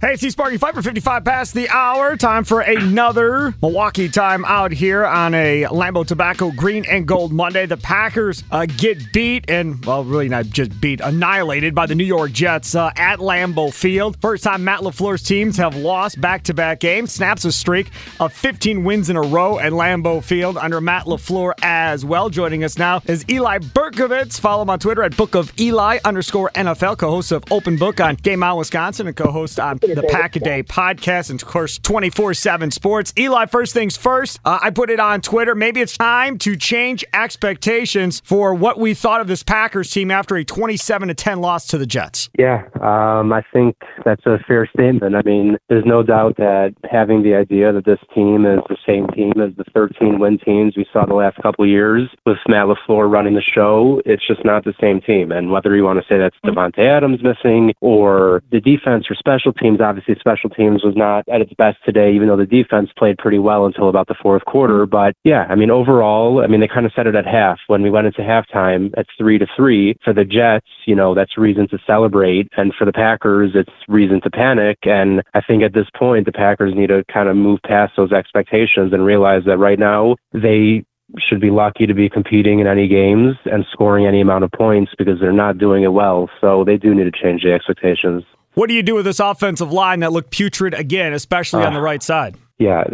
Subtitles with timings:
[0.00, 2.16] Hey, it's Sparky, 5 for 55 past the hour.
[2.16, 7.66] Time for another Milwaukee time out here on a Lambo Tobacco Green and Gold Monday.
[7.66, 12.04] The Packers uh, get beat and, well, really not just beat, annihilated by the New
[12.04, 14.16] York Jets uh, at Lambeau Field.
[14.20, 17.12] First time Matt LaFleur's teams have lost back to back games.
[17.12, 21.54] Snaps a streak of 15 wins in a row at Lambeau Field under Matt LaFleur
[21.62, 22.30] as well.
[22.30, 24.38] Joining us now is Eli Berkovitz.
[24.38, 28.00] Follow him on Twitter at Book of Eli underscore NFL, co host of Open Book
[28.00, 31.48] on Game On Wisconsin, and co host on the Pack a Day podcast, and of
[31.48, 33.12] course, 24 7 sports.
[33.18, 35.54] Eli, first things first, uh, I put it on Twitter.
[35.54, 40.36] Maybe it's time to change expectations for what we thought of this Packers team after
[40.36, 42.30] a 27 10 loss to the Jets.
[42.38, 45.14] Yeah, um, I think that's a fair statement.
[45.14, 49.06] I mean, there's no doubt that having the idea that this team is the same
[49.08, 52.66] team as the 13 win teams we saw the last couple of years with Matt
[52.66, 55.32] LaFleur running the show, it's just not the same team.
[55.32, 59.52] And whether you want to say that's Davante Adams missing or the defense or special
[59.62, 63.18] teams, obviously special teams was not at its best today, even though the defense played
[63.18, 64.84] pretty well until about the fourth quarter.
[64.86, 67.82] But yeah, I mean, overall, I mean, they kind of said it at half when
[67.82, 69.96] we went into halftime at three to three.
[70.04, 72.48] For the Jets, you know, that's reason to celebrate.
[72.56, 74.78] And for the Packers, it's reason to panic.
[74.82, 78.12] And I think at this point, the Packers need to kind of move past those
[78.12, 80.84] expectations and realize that right now they
[81.18, 84.92] should be lucky to be competing in any games and scoring any amount of points
[84.96, 86.30] because they're not doing it well.
[86.40, 88.24] So they do need to change the expectations.
[88.54, 91.80] What do you do with this offensive line that looked putrid again, especially on the
[91.80, 91.82] ah.
[91.82, 92.36] right side?
[92.58, 92.84] Yeah,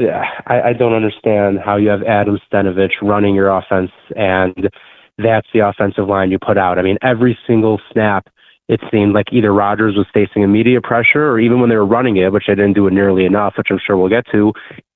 [0.46, 4.70] I, I don't understand how you have Adam Stenavich running your offense and
[5.18, 6.78] that's the offensive line you put out.
[6.78, 8.28] I mean, every single snap,
[8.68, 12.16] it seemed like either Rodgers was facing immediate pressure or even when they were running
[12.16, 14.52] it, which they didn't do it nearly enough, which I'm sure we'll get to,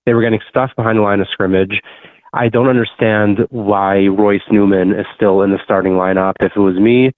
[0.07, 1.81] they were getting stuffed behind the line of scrimmage.
[2.33, 6.35] I don't understand why Royce Newman is still in the starting lineup.
[6.41, 7.13] If it was me,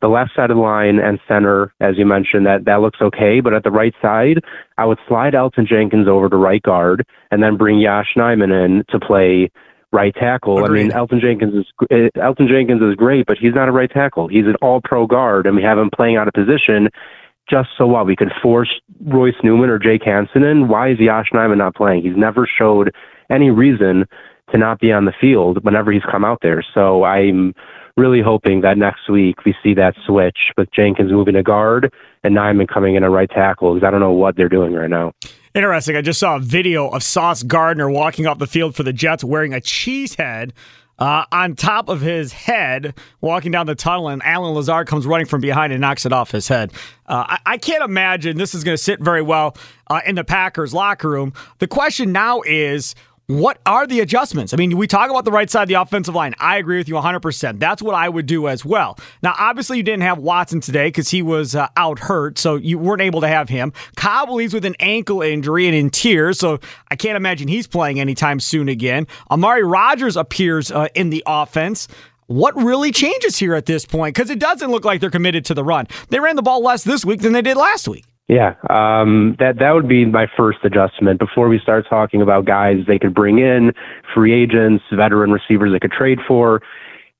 [0.00, 3.40] the left side of the line and center, as you mentioned, that that looks okay.
[3.40, 4.42] But at the right side,
[4.76, 8.84] I would slide Elgton Jenkins over to right guard and then bring Yosh Nijman in
[8.90, 9.50] to play
[9.92, 10.64] right tackle.
[10.64, 10.80] Agreed.
[10.80, 13.90] I mean, Elgton Jenkins is uh, Elgton Jenkins is great, but he's not a right
[13.90, 14.28] tackle.
[14.28, 16.88] He's an All Pro guard, and we have him playing out of position.
[17.50, 18.68] Just so what we could force
[19.06, 20.68] Royce Newman or Jake Hanson in.
[20.68, 22.02] Why is Yosh Nijman not playing?
[22.02, 22.94] He's never showed
[23.30, 24.04] any reason
[24.52, 26.62] to not be on the field whenever he's come out there.
[26.74, 27.54] So I'm
[27.98, 31.92] really hoping that next week we see that switch with Jenkins moving to guard
[32.22, 34.88] and Nijman coming in a right tackle because I don't know what they're doing right
[34.88, 35.12] now.
[35.54, 35.96] Interesting.
[35.96, 39.24] I just saw a video of Sauce Gardner walking off the field for the Jets
[39.24, 40.52] wearing a cheese head
[40.98, 45.26] uh, on top of his head, walking down the tunnel, and Allen Lazard comes running
[45.26, 46.72] from behind and knocks it off his head.
[47.06, 49.56] Uh, I, I can't imagine this is going to sit very well
[49.88, 51.32] uh, in the Packers locker room.
[51.58, 52.94] The question now is
[53.28, 54.54] what are the adjustments?
[54.54, 56.34] I mean, we talk about the right side of the offensive line.
[56.38, 57.60] I agree with you 100%.
[57.60, 58.98] That's what I would do as well.
[59.22, 62.78] Now, obviously, you didn't have Watson today because he was uh, out hurt, so you
[62.78, 63.74] weren't able to have him.
[63.98, 66.58] Cobley's with an ankle injury and in tears, so
[66.90, 69.06] I can't imagine he's playing anytime soon again.
[69.30, 71.86] Amari Rodgers appears uh, in the offense.
[72.28, 74.14] What really changes here at this point?
[74.14, 75.86] Because it doesn't look like they're committed to the run.
[76.08, 78.06] They ran the ball less this week than they did last week.
[78.28, 82.76] Yeah, um, that that would be my first adjustment before we start talking about guys
[82.86, 83.72] they could bring in,
[84.14, 86.60] free agents, veteran receivers they could trade for.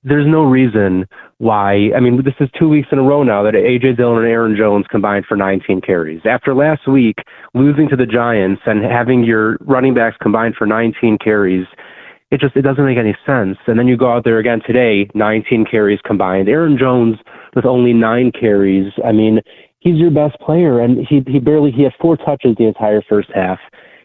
[0.05, 1.07] There's no reason
[1.39, 1.91] why.
[1.97, 4.55] I mean, this is two weeks in a row now that AJ Dillon and Aaron
[4.55, 6.21] Jones combined for 19 carries.
[6.27, 7.17] After last week
[7.55, 11.67] losing to the Giants and having your running backs combined for 19 carries,
[12.31, 13.57] it just it doesn't make any sense.
[13.67, 16.51] And then you go out there again today, 19 carries combined.
[16.51, 17.17] Aaron Jones
[17.57, 18.93] with only nine carries.
[19.05, 19.41] I mean,
[19.81, 23.31] he's your best player, and he he barely he had four touches the entire first
[23.35, 23.59] half.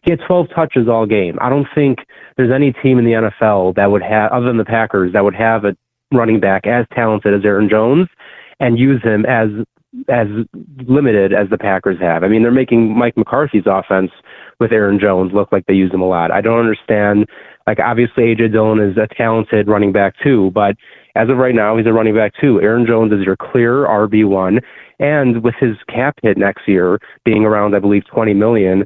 [0.04, 1.38] He had 12 touches all game.
[1.40, 2.00] I don't think
[2.36, 5.36] there's any team in the NFL that would have, other than the Packers, that would
[5.36, 5.78] have a
[6.12, 8.10] running back as talented as Aaron Jones
[8.60, 9.50] and use him as
[10.10, 10.28] as
[10.88, 12.24] limited as the Packers have.
[12.24, 14.12] I mean, they're making Mike McCarthy's offense
[14.60, 16.32] with Aaron Jones look like they use him a lot.
[16.32, 17.28] I don't understand.
[17.68, 20.76] Like, obviously, AJ Dillon is a talented running back too, but
[21.16, 22.60] as of right now, he's a running back too.
[22.62, 24.62] Aaron Jones is your clear RB one,
[25.04, 28.86] and with his cap hit next year being around, I believe, twenty million,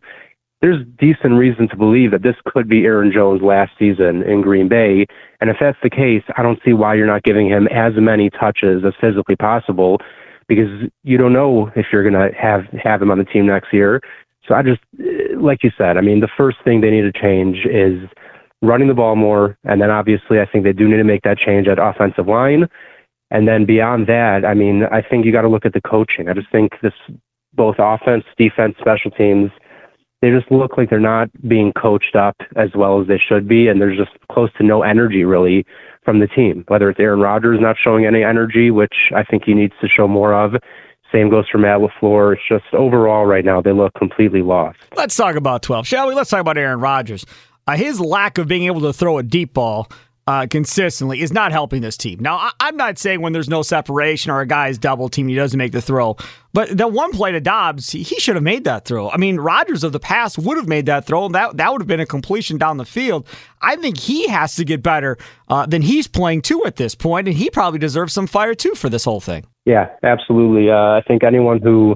[0.62, 4.68] there's decent reason to believe that this could be Aaron Jones' last season in Green
[4.68, 5.06] Bay.
[5.40, 8.32] And if that's the case, I don't see why you're not giving him as many
[8.32, 10.00] touches as physically possible
[10.48, 13.72] because you don't know if you're going to have have him on the team next
[13.72, 14.02] year.
[14.48, 17.12] So I just, eh, like you said, I mean, the first thing they need to
[17.12, 18.10] change is
[18.64, 21.38] running the ball more, and then obviously I think they do need to make that
[21.38, 22.68] change at offensive line.
[23.30, 26.30] And then beyond that, I mean, I think you got to look at the coaching.
[26.30, 26.94] I just think this
[27.54, 29.52] both offense, defense, special teams–
[30.22, 33.68] they just look like they're not being coached up as well as they should be,
[33.68, 35.66] and there's just close to no energy really
[36.04, 36.64] from the team.
[36.68, 40.08] Whether it's Aaron Rodgers not showing any energy, which I think he needs to show
[40.08, 40.56] more of.
[41.12, 42.34] Same goes for Matt LaFleur.
[42.34, 44.80] It's just overall right now they look completely lost.
[44.96, 46.16] Let's talk about 12, shall we?
[46.16, 47.26] Let's talk about Aaron Rodgers.
[47.66, 49.88] Uh, his lack of being able to throw a deep ball
[50.28, 52.20] uh, consistently is not helping this team.
[52.20, 55.36] Now, I- am not saying when there's no separation or a guy's double team, he
[55.36, 56.18] doesn't make the throw.
[56.54, 59.10] But the one play to Doubs, he, he should have made that throw.
[59.10, 61.82] I mean, Rodgers of the past would have made that throw, and that, that would
[61.82, 63.26] have been a completion down the field.
[63.62, 67.28] I think he has to get better uh, than he's playing too at this point,
[67.28, 69.46] and he probably deserves some fire too for this whole thing.
[69.66, 70.70] Yeah, absolutely.
[70.70, 71.96] Uh, I think anyone who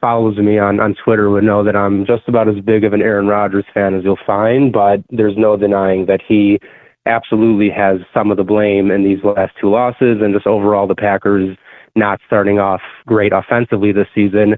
[0.00, 3.02] follows me on, on Twitter would know that I'm just about as big of an
[3.02, 6.60] Aaron Rodgers fan as you'll find, but there's no denying that he–
[7.06, 10.94] absolutely has some of the blame in these last two losses and just overall the
[10.94, 11.56] Packers
[11.96, 14.56] not starting off great offensively this season.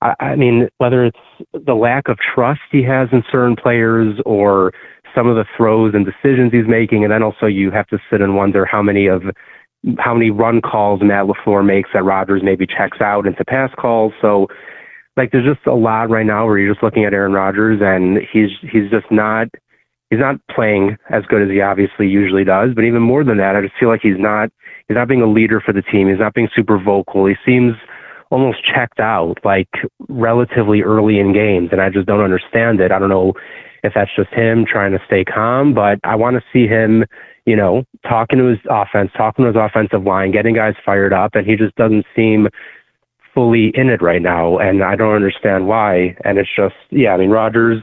[0.00, 1.18] I, I mean, whether it's
[1.52, 4.72] the lack of trust he has in certain players or
[5.14, 8.20] some of the throws and decisions he's making, and then also you have to sit
[8.20, 9.22] and wonder how many of
[9.98, 14.12] how many run calls Matt LaFleur makes that Rodgers maybe checks out into pass calls.
[14.20, 14.48] So
[15.16, 18.18] like there's just a lot right now where you're just looking at Aaron Rodgers and
[18.32, 19.48] he's he's just not
[20.10, 22.74] he's not playing as good as he obviously usually does.
[22.74, 24.50] But even more than that, I just feel like he's not
[24.88, 26.08] he's not being a leader for the team.
[26.08, 27.26] He's not being super vocal.
[27.26, 27.74] He seems
[28.30, 29.68] almost checked out, like
[30.08, 32.92] relatively early in games, and I just don't understand it.
[32.92, 33.34] I don't know
[33.84, 37.04] if that's just him trying to stay calm, but I want to see him,
[37.46, 41.34] you know, talking to his offense, talking to his offensive line, getting guys fired up,
[41.34, 42.48] and he just doesn't seem
[43.32, 46.16] fully in it right now, and I don't understand why.
[46.24, 47.82] And it's just, yeah, I mean, Rodgers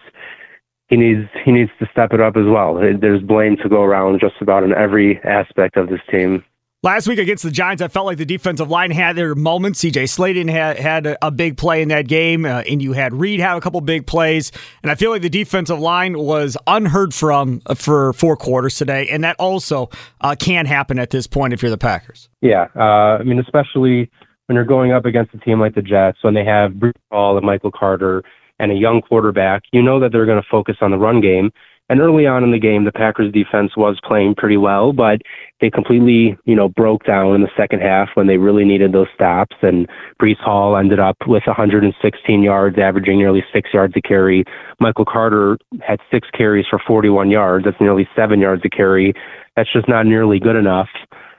[0.87, 2.75] he needs he needs to step it up as well.
[2.75, 6.43] There's blame to go around just about in every aspect of this team.
[6.85, 9.83] Last week against the Giants, I felt like the defensive line had their moments.
[9.83, 13.39] CJ Slaton had, had a, big play in that game, uh, and you had Reed
[13.39, 14.51] have a couple big plays.
[14.83, 19.07] And I feel like the defensive line was unheard from uh, for four quarters today,
[19.09, 19.89] and that also
[20.21, 22.29] uh, can happen at this point if you're the Packers.
[22.41, 24.11] Yeah, uh, I mean, especially
[24.45, 27.35] when you're going up against a team like the Jets, when they have Breece Hall
[27.35, 28.21] and Michael Carter
[28.59, 31.51] and a young quarterback, you know that they're going to focus on the run game.
[31.87, 35.21] And early on in the game, the Packers defense was playing pretty well, but
[35.61, 39.07] they completely, you know, broke down in the second half when they really needed those
[39.13, 39.55] stops.
[39.61, 39.87] And
[40.19, 44.45] Breece Hall ended up with 116 yards, averaging nearly six yards a carry.
[44.79, 47.65] Michael Carter had six carries for 41 yards.
[47.65, 49.13] That's nearly seven yards a carry.
[49.55, 50.89] That's just not nearly good enough.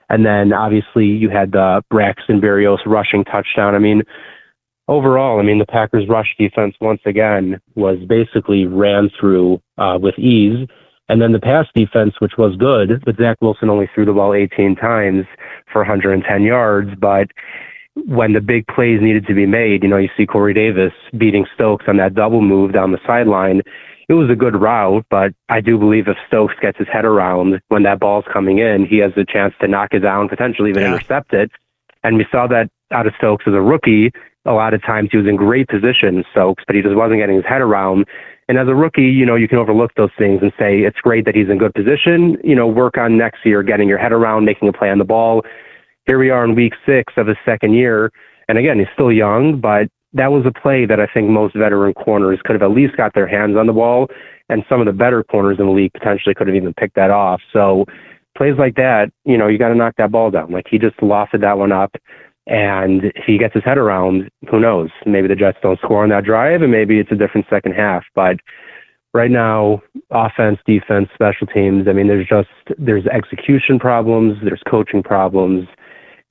[0.09, 3.75] And then obviously you had the Braxton Berrios rushing touchdown.
[3.75, 4.03] I mean,
[4.88, 10.19] overall, I mean, the Packers' rush defense once again was basically ran through uh, with
[10.19, 10.69] ease.
[11.09, 14.35] And then the pass defense, which was good, but Zach Wilson only threw the ball
[14.35, 15.25] 18 times
[15.73, 16.90] for 110 yards.
[16.99, 17.28] But
[17.95, 21.47] when the big plays needed to be made, you know, you see Corey Davis beating
[21.55, 23.62] Stokes on that double move down the sideline.
[24.09, 27.61] It was a good route, but I do believe if Stokes gets his head around
[27.69, 30.83] when that ball's coming in, he has a chance to knock it down, potentially even
[30.83, 30.95] yeah.
[30.95, 31.50] intercept it.
[32.05, 34.12] And we saw that out of Stokes as a rookie
[34.47, 37.37] a lot of times he was in great position, Stokes, but he just wasn't getting
[37.37, 38.07] his head around.
[38.49, 41.25] And as a rookie, you know, you can overlook those things and say it's great
[41.25, 42.38] that he's in good position.
[42.45, 45.05] You know, work on next year getting your head around, making a play on the
[45.05, 45.45] ball.
[46.07, 48.12] Here we are in week six of his second year.
[48.49, 51.93] And again, he's still young, but that was a play that I think most veteran
[51.95, 54.07] corners could have at least got their hands on the ball.
[54.49, 57.11] And some of the better corners in the league potentially could have even picked that
[57.11, 57.43] off.
[57.53, 57.85] So
[58.37, 60.53] plays like that, you know, you got to knock that ball down.
[60.53, 61.97] Like he just lofted that one up.
[62.47, 64.91] And if he gets his head around, who knows?
[65.05, 68.05] Maybe the Jets don't score on that drive, and maybe it's a different second half.
[68.15, 68.37] But
[69.12, 71.88] right now, offense, defense, special teams.
[71.88, 72.49] I mean, there's just
[72.79, 75.67] there's execution problems, there's coaching problems.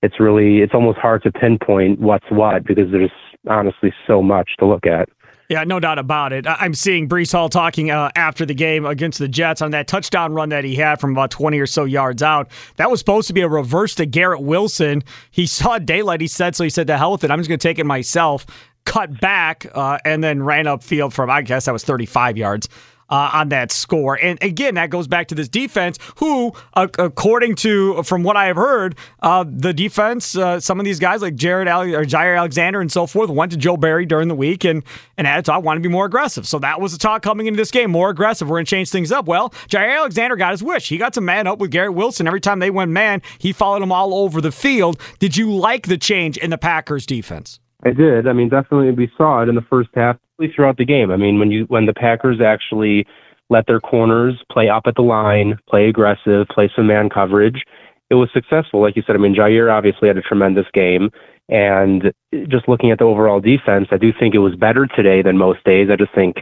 [0.01, 3.11] It's really it's almost hard to pinpoint what's what because there's
[3.49, 5.09] honestly so much to look at.
[5.49, 6.47] Yeah, no doubt about it.
[6.47, 10.33] I'm seeing Breece Hall talking uh, after the game against the Jets on that touchdown
[10.33, 12.49] run that he had from about 20 or so yards out.
[12.77, 15.03] That was supposed to be a reverse to Garrett Wilson.
[15.29, 17.31] He saw daylight, he said, so he said, to hell with it.
[17.31, 18.45] I'm just going to take it myself.
[18.85, 22.69] Cut back uh, and then ran upfield from, I guess that was 35 yards
[23.09, 24.15] uh, on that score.
[24.15, 28.45] And again, that goes back to this defense, who, uh, according to from what I
[28.45, 32.37] have heard, uh, the defense, uh, some of these guys like Jared Ale- or Jaire
[32.37, 34.83] Alexander and so forth, went to Joe Barry during the week and
[35.17, 36.47] and had talk want to be more aggressive.
[36.47, 38.49] So that was the talk coming into this game, more aggressive.
[38.49, 39.25] We're going to change things up.
[39.25, 40.89] Well, Jaire Alexander got his wish.
[40.89, 43.21] He got to man up with Garrett Wilson every time they went man.
[43.37, 44.99] He followed him all over the field.
[45.19, 47.59] Did you like the change in the Packers defense?
[47.85, 48.27] I did.
[48.27, 50.17] I mean, definitely we saw it in the first half
[50.55, 51.11] throughout the game.
[51.11, 53.05] I mean, when you when the Packers actually
[53.49, 57.63] let their corners play up at the line, play aggressive, play some man coverage,
[58.09, 58.81] it was successful.
[58.81, 61.11] Like you said, I mean, Jaire obviously had a tremendous game.
[61.47, 62.11] And
[62.47, 65.63] just looking at the overall defense, I do think it was better today than most
[65.63, 65.89] days.
[65.91, 66.37] I just think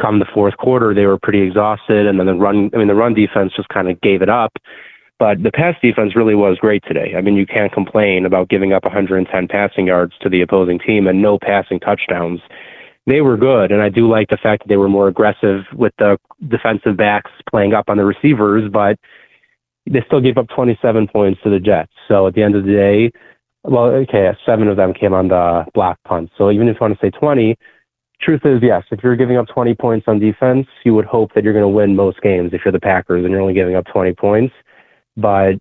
[0.00, 2.06] come the fourth quarter, they were pretty exhausted.
[2.06, 4.52] And then the run, I mean, the run defense just kind of gave it up.
[5.18, 7.14] But the pass defense really was great today.
[7.16, 11.06] I mean, you can't complain about giving up 110 passing yards to the opposing team
[11.06, 12.40] and no passing touchdowns.
[13.06, 15.92] They were good, and I do like the fact that they were more aggressive with
[15.98, 18.96] the defensive backs playing up on the receivers, but
[19.86, 21.92] they still gave up 27 points to the Jets.
[22.06, 23.10] So at the end of the day,
[23.64, 26.30] well, okay, seven of them came on the block punt.
[26.36, 27.56] So even if you want to say 20,
[28.20, 31.44] truth is, yes, if you're giving up 20 points on defense, you would hope that
[31.44, 33.86] you're going to win most games if you're the Packers and you're only giving up
[33.86, 34.54] 20 points.
[35.16, 35.54] But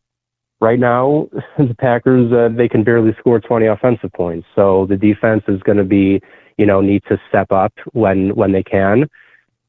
[0.60, 1.28] right now,
[1.58, 4.48] the Packers uh, they can barely score 20 offensive points.
[4.56, 6.22] So the defense is going to be,
[6.58, 9.10] you know, need to step up when when they can.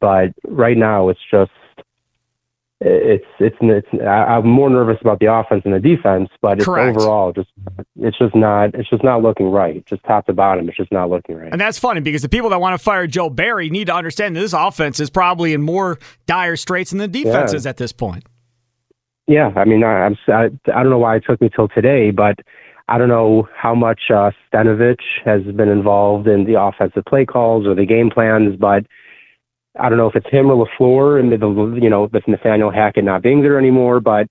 [0.00, 1.50] But right now, it's just
[2.84, 6.96] it's it's it's I'm more nervous about the offense and the defense, but it's Correct.
[6.96, 7.48] overall just
[7.96, 9.86] it's just not it's just not looking right.
[9.86, 11.52] Just top to bottom, it's just not looking right.
[11.52, 14.34] And that's funny because the people that want to fire Joe Barry need to understand
[14.34, 17.56] that this offense is probably in more dire straits than the defense Yeah.
[17.58, 18.24] is at this point.
[19.26, 22.10] Yeah, I mean, I, I'm I, I don't know why it took me till today,
[22.10, 22.38] but
[22.88, 27.66] I don't know how much uh, Stenavich has been involved in the offensive play calls
[27.66, 28.84] or the game plans, but
[29.78, 33.04] I don't know if it's him or LaFleur, and the you know with Nathaniel Hackett
[33.04, 34.00] not being there anymore.
[34.00, 34.26] But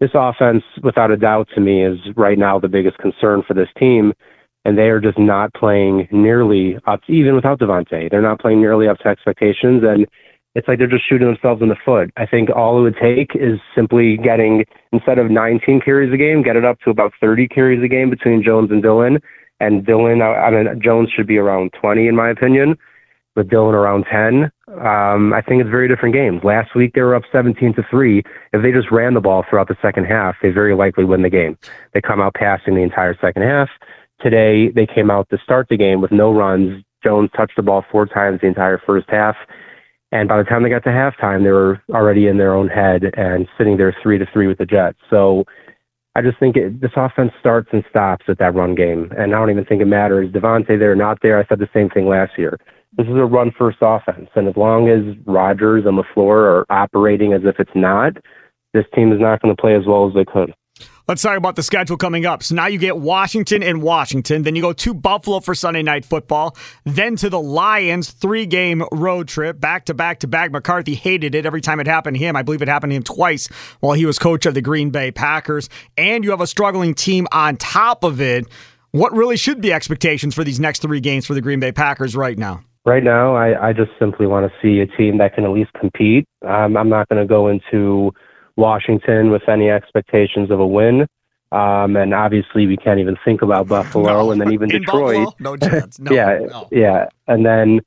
[0.00, 3.68] this offense, without a doubt, to me is right now the biggest concern for this
[3.78, 4.12] team,
[4.64, 8.10] and they are just not playing nearly up, even without Davante.
[8.10, 10.06] They're not playing nearly up to expectations, and
[10.56, 12.10] it's like they're just shooting themselves in the foot.
[12.16, 16.42] I think all it would take is simply getting instead of 19 carries a game,
[16.42, 19.20] get it up to about 30 carries a game between Jones and Dillon.
[19.60, 22.78] And Dillon, I mean, Jones should be around 20 in my opinion,
[23.36, 24.50] with Dillon around 10.
[24.80, 26.42] Um, I think it's very different games.
[26.42, 28.22] Last week they were up 17 to three.
[28.54, 31.28] If they just ran the ball throughout the second half, they very likely win the
[31.28, 31.58] game.
[31.92, 33.68] They come out passing the entire second half.
[34.22, 36.82] Today they came out to start the game with no runs.
[37.04, 39.36] Jones touched the ball four times the entire first half.
[40.16, 43.12] And by the time they got to halftime, they were already in their own head
[43.18, 44.96] and sitting there three to three with the Jets.
[45.10, 45.44] So
[46.14, 49.12] I just think it, this offense starts and stops at that run game.
[49.18, 50.30] And I don't even think it matters.
[50.30, 51.38] Davante there, not there.
[51.38, 52.58] I said the same thing last year.
[52.96, 54.30] This is a run first offense.
[54.34, 58.16] And as long as Rodgers and LaFleur are operating as if it's not,
[58.72, 60.54] this team is not going to play as well as they could.
[61.08, 62.42] Let's talk about the schedule coming up.
[62.42, 64.42] So now you get Washington and Washington.
[64.42, 66.56] Then you go to Buffalo for Sunday night football.
[66.82, 70.50] Then to the Lions, three game road trip, back to back to back.
[70.50, 72.34] McCarthy hated it every time it happened to him.
[72.34, 73.46] I believe it happened to him twice
[73.78, 75.68] while he was coach of the Green Bay Packers.
[75.96, 78.44] And you have a struggling team on top of it.
[78.90, 82.16] What really should be expectations for these next three games for the Green Bay Packers
[82.16, 82.64] right now?
[82.84, 85.72] Right now, I, I just simply want to see a team that can at least
[85.78, 86.26] compete.
[86.44, 88.12] Um, I'm not going to go into
[88.56, 91.06] Washington with any expectations of a win.
[91.52, 94.30] Um, and obviously, we can't even think about Buffalo, No.
[94.32, 95.26] and then even In Detroit.
[95.26, 95.34] Buffalo?
[95.38, 95.98] No chance.
[96.00, 96.68] No, yeah, no.
[96.72, 97.80] yeah, and then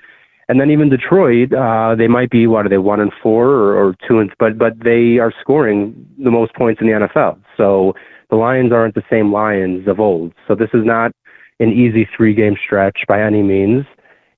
[0.47, 3.75] and then even Detroit, uh, they might be what are they one and four or,
[3.89, 7.37] or two and but but they are scoring the most points in the NFL.
[7.57, 7.93] So
[8.29, 10.33] the Lions aren't the same Lions of old.
[10.47, 11.11] So this is not
[11.59, 13.85] an easy three game stretch by any means.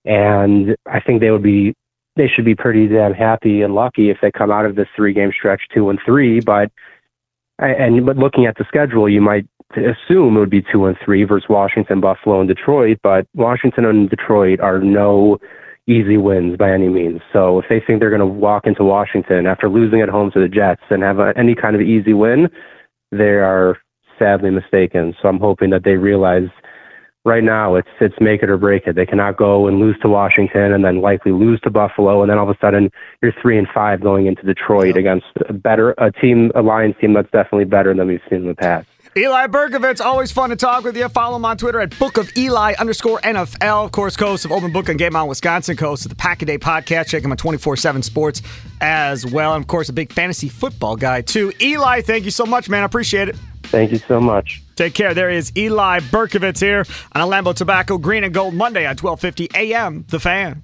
[0.04, 1.76] And I think they would be
[2.16, 5.14] they should be pretty damn happy and lucky if they come out of this three
[5.14, 6.40] game stretch two and three.
[6.40, 6.72] But
[7.60, 11.24] and but looking at the schedule, you might assume it would be two and three
[11.24, 13.00] versus Washington, Buffalo, and Detroit.
[13.04, 15.40] But Washington and Detroit are no
[15.88, 17.22] easy wins by any means.
[17.34, 20.40] So if they think they're going to walk into Washington after losing at home to
[20.40, 22.50] the Jets and have a, any kind of easy win,
[23.12, 23.78] they are
[24.20, 25.16] sadly mistaken.
[25.22, 26.50] So I'm hoping that they realize
[27.26, 28.96] right now it's it's make it or break it.
[28.96, 32.38] They cannot go and lose to Washington and then likely lose to Buffalo and then
[32.38, 36.12] all of a sudden you're three and five going into Detroit against a better a
[36.12, 38.88] team a Lions team that's definitely better than we've seen in the past.
[39.18, 41.10] Eli Berkovitz, always fun to talk with you.
[41.10, 43.84] Follow him on Twitter at Book of Eli underscore NFL.
[43.84, 46.46] Of course, host of Open Book and Game On Wisconsin, host of the Pack a
[46.46, 47.08] Day podcast.
[47.08, 48.42] Check him on 24 7 Sports
[48.80, 49.54] as well.
[49.54, 51.52] And of course, a big fantasy football guy, too.
[51.60, 52.84] Eli, thank you so much, man.
[52.84, 53.36] I appreciate it.
[53.64, 54.64] Thank you so much.
[54.82, 55.14] Take care.
[55.14, 59.50] There is Eli Berkovitz here on a Lambo Tobacco Green and Gold Monday at 1250
[59.54, 60.06] a.m.
[60.08, 60.64] The Fan.